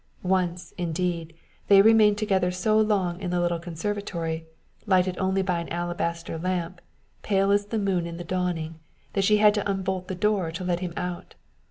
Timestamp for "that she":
9.13-9.37